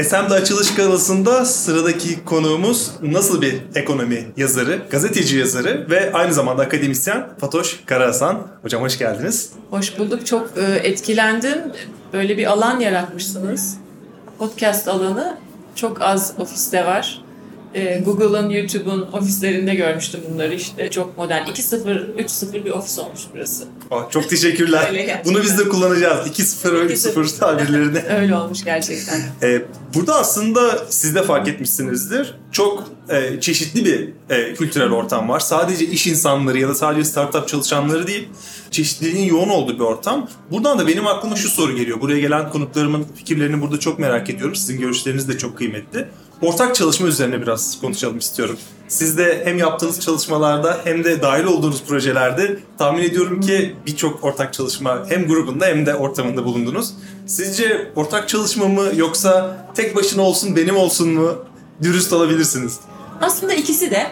[0.00, 7.28] Assembly açılış galasında sıradaki konuğumuz nasıl bir ekonomi yazarı, gazeteci yazarı ve aynı zamanda akademisyen
[7.40, 8.46] Fatoş Karahasan.
[8.62, 9.52] Hocam hoş geldiniz.
[9.70, 10.26] Hoş bulduk.
[10.26, 11.58] Çok e, etkilendim.
[12.12, 13.76] Böyle bir alan yaratmışsınız.
[14.38, 15.36] Podcast alanı
[15.74, 17.22] çok az ofiste var.
[17.74, 20.90] E, Google'ın, YouTube'un ofislerinde görmüştüm bunları işte.
[20.90, 21.42] Çok modern.
[21.42, 23.64] 2.0, 3.0 bir ofis olmuş burası.
[23.90, 25.20] Oh, çok teşekkürler.
[25.24, 26.28] Bunu biz de kullanacağız.
[26.28, 27.98] 2-0 ve 3-0 tabirlerini.
[28.20, 29.20] Öyle olmuş gerçekten.
[29.42, 29.62] Ee,
[29.94, 32.34] burada aslında siz de fark etmişsinizdir.
[32.52, 35.40] Çok e, çeşitli bir e, kültürel ortam var.
[35.40, 38.28] Sadece iş insanları ya da sadece startup çalışanları değil,
[38.70, 40.28] çeşitliliğin yoğun olduğu bir ortam.
[40.50, 42.00] Buradan da benim aklıma şu soru geliyor.
[42.00, 44.54] Buraya gelen konuklarımın fikirlerini burada çok merak ediyorum.
[44.54, 46.08] Sizin görüşleriniz de çok kıymetli.
[46.42, 48.58] Ortak çalışma üzerine biraz konuşalım istiyorum.
[48.88, 54.52] Siz de hem yaptığınız çalışmalarda hem de dahil olduğunuz projelerde tahmin ediyorum ki birçok ortak
[54.52, 56.92] çalışma hem grubunda hem de ortamında bulundunuz.
[57.26, 61.34] Sizce ortak çalışma mı yoksa tek başına olsun benim olsun mu?
[61.82, 62.80] Dürüst olabilirsiniz.
[63.20, 64.06] Aslında ikisi de.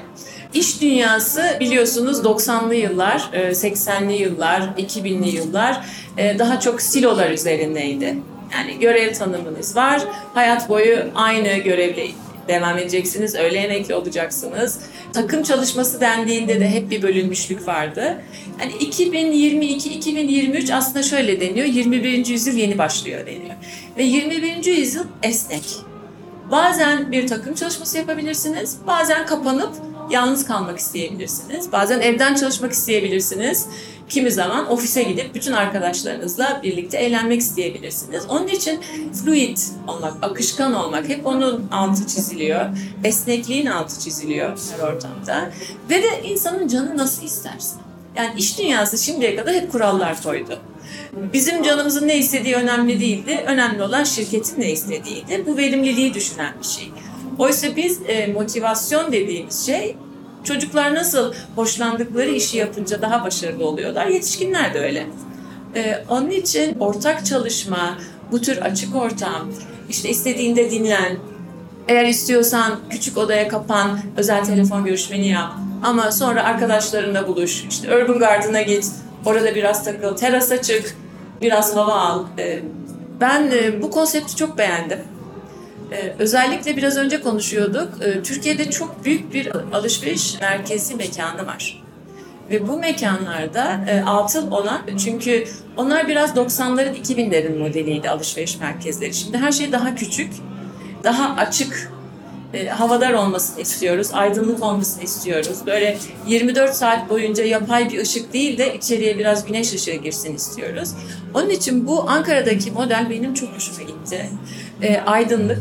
[0.54, 5.84] İş dünyası biliyorsunuz 90'lı yıllar, e, 80'li yıllar, 2000'li yıllar
[6.16, 8.18] e, daha çok silolar üzerindeydi.
[8.52, 10.02] Yani görev tanımınız var,
[10.34, 12.06] hayat boyu aynı görevle
[12.48, 14.80] devam edeceksiniz, öğle emekli olacaksınız.
[15.12, 18.22] Takım çalışması dendiğinde de hep bir bölünmüşlük vardı.
[18.60, 22.26] Yani 2022-2023 aslında şöyle deniyor, 21.
[22.26, 23.54] yüzyıl yeni başlıyor deniyor.
[23.96, 24.64] Ve 21.
[24.64, 25.64] yüzyıl esnek.
[26.50, 29.72] Bazen bir takım çalışması yapabilirsiniz, bazen kapanıp
[30.10, 31.72] yalnız kalmak isteyebilirsiniz.
[31.72, 33.66] Bazen evden çalışmak isteyebilirsiniz.
[34.08, 38.24] Kimi zaman ofise gidip bütün arkadaşlarınızla birlikte eğlenmek isteyebilirsiniz.
[38.28, 38.80] Onun için
[39.24, 42.66] fluid olmak, akışkan olmak hep onun altı çiziliyor.
[43.04, 45.50] Esnekliğin altı çiziliyor her ortamda.
[45.90, 47.76] Ve de insanın canı nasıl isterse.
[48.16, 50.58] Yani iş dünyası şimdiye kadar hep kurallar koydu.
[51.32, 53.44] Bizim canımızın ne istediği önemli değildi.
[53.46, 55.44] Önemli olan şirketin ne istediğiydi.
[55.46, 56.92] Bu verimliliği düşünen bir şey.
[57.38, 59.96] Oysa biz e, motivasyon dediğimiz şey
[60.44, 64.06] çocuklar nasıl hoşlandıkları işi yapınca daha başarılı oluyorlar.
[64.06, 65.06] Yetişkinler de öyle.
[65.74, 67.98] E, onun için ortak çalışma,
[68.32, 69.48] bu tür açık ortam,
[69.88, 71.16] işte istediğinde dinlen,
[71.88, 75.52] eğer istiyorsan küçük odaya kapan, özel telefon görüşmeni yap.
[75.82, 78.86] Ama sonra arkadaşlarınla buluş, işte Urban Garden'a git,
[79.26, 80.96] orada biraz takıl, terasa çık,
[81.40, 82.24] biraz hava al.
[82.38, 82.62] Ee,
[83.20, 84.98] Ben e, bu konsepti çok beğendim.
[85.92, 87.88] Ee, Özellikle biraz önce konuşuyorduk.
[88.00, 91.82] Ee, Türkiye'de çok büyük bir alışveriş merkezi mekanı var.
[92.50, 95.44] Ve bu mekanlarda e, atıl olan, çünkü
[95.76, 99.14] onlar biraz 90'ların 2000'lerin modeliydi alışveriş merkezleri.
[99.14, 100.32] Şimdi her şey daha küçük,
[101.04, 101.90] daha açık,
[102.54, 105.58] e, havadar olmasını istiyoruz, aydınlık olmasını istiyoruz.
[105.66, 110.88] Böyle 24 saat boyunca yapay bir ışık değil de içeriye biraz güneş ışığı girsin istiyoruz.
[111.34, 114.30] Onun için bu Ankara'daki model benim çok hoşuma gitti.
[114.82, 115.58] E, aydınlık,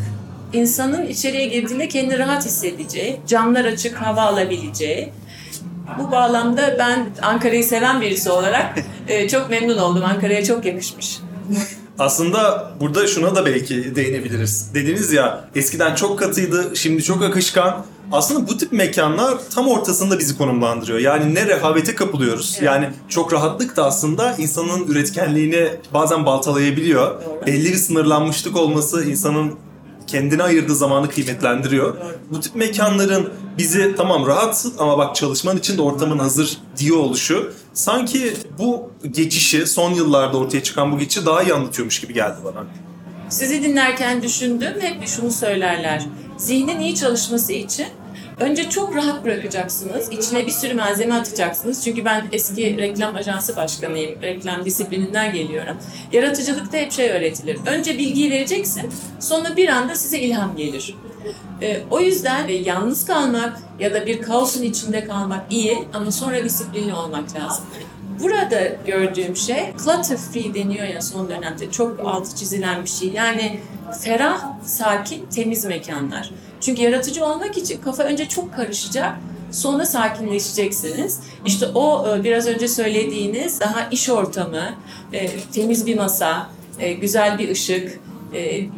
[0.53, 5.09] insanın içeriye girdiğinde kendini rahat hissedeceği, camlar açık, hava alabileceği.
[5.99, 10.03] Bu bağlamda ben Ankara'yı seven birisi olarak e, çok memnun oldum.
[10.05, 11.19] Ankara'ya çok yakışmış.
[11.99, 14.73] Aslında burada şuna da belki değinebiliriz.
[14.73, 17.85] Dediniz ya eskiden çok katıydı, şimdi çok akışkan.
[18.11, 20.99] Aslında bu tip mekanlar tam ortasında bizi konumlandırıyor.
[20.99, 22.55] Yani ne rehavete kapılıyoruz.
[22.57, 22.65] Evet.
[22.65, 27.07] Yani çok rahatlık da aslında insanın üretkenliğini bazen baltalayabiliyor.
[27.25, 27.45] Doğru.
[27.45, 29.55] Belli bir sınırlanmışlık olması insanın
[30.07, 31.97] kendine ayırdığı zamanı kıymetlendiriyor.
[32.31, 37.53] Bu tip mekanların bizi tamam rahatsın ama bak çalışman için de ortamın hazır diyor oluşu
[37.73, 42.65] sanki bu geçişi son yıllarda ortaya çıkan bu geçişi daha iyi anlatıyormuş gibi geldi bana.
[43.29, 46.05] Sizi dinlerken düşündüm hep şunu söylerler.
[46.37, 47.87] Zihnin iyi çalışması için
[48.39, 50.11] önce çok rahat bırakacaksınız.
[50.11, 51.83] İçine bir sürü malzeme atacaksınız.
[51.83, 54.21] Çünkü ben eski reklam ajansı başkanıyım.
[54.21, 55.77] Reklam disiplininden geliyorum.
[56.11, 57.57] Yaratıcılıkta hep şey öğretilir.
[57.65, 58.89] Önce bilgiyi vereceksin.
[59.19, 60.95] Sonra bir anda size ilham gelir.
[61.61, 66.43] Ee, o yüzden e, yalnız kalmak ya da bir kaosun içinde kalmak iyi ama sonra
[66.43, 67.65] disiplinli olmak lazım.
[68.19, 73.09] Burada gördüğüm şey clutter free deniyor ya son dönemde çok altı çizilen bir şey.
[73.09, 73.59] Yani
[74.01, 76.31] ferah, sakin, temiz mekanlar.
[76.61, 79.15] Çünkü yaratıcı olmak için kafa önce çok karışacak.
[79.51, 81.19] Sonra sakinleşeceksiniz.
[81.45, 84.69] İşte o e, biraz önce söylediğiniz daha iş ortamı,
[85.13, 86.49] e, temiz bir masa,
[86.79, 87.99] e, güzel bir ışık,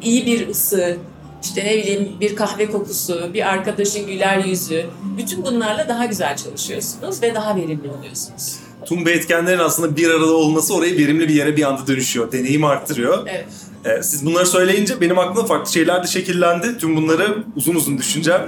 [0.01, 0.97] iyi bir ısı,
[1.43, 4.85] işte ne bileyim bir kahve kokusu, bir arkadaşın güler yüzü.
[5.17, 8.68] Bütün bunlarla daha güzel çalışıyorsunuz ve daha verimli oluyorsunuz.
[8.85, 12.31] Tüm bu etkenlerin aslında bir arada olması orayı verimli bir yere bir anda dönüşüyor.
[12.31, 13.27] Deneyim arttırıyor.
[13.27, 13.45] Evet.
[13.85, 16.77] Ee, siz bunları söyleyince benim aklımda farklı şeyler de şekillendi.
[16.77, 18.41] Tüm bunları uzun uzun düşüneceğim.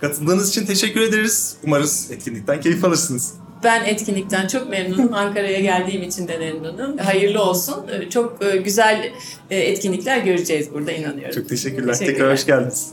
[0.00, 1.56] Katıldığınız için teşekkür ederiz.
[1.64, 3.34] Umarız etkinlikten keyif alırsınız.
[3.64, 5.14] Ben etkinlikten çok memnunum.
[5.14, 6.98] Ankara'ya geldiğim için de memnunum.
[6.98, 7.74] Hayırlı olsun.
[8.10, 9.12] Çok güzel
[9.50, 11.34] etkinlikler göreceğiz burada inanıyorum.
[11.34, 11.92] Çok teşekkürler.
[11.92, 12.14] Teşekkürler.
[12.14, 12.86] Tekrar hoş geldiniz.